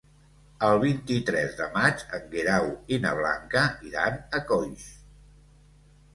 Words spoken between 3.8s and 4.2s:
iran